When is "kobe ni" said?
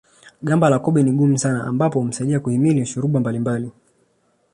0.79-1.11